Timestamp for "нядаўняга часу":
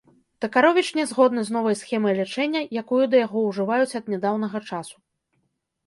4.15-4.97